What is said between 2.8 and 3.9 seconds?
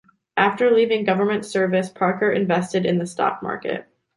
in the stock market.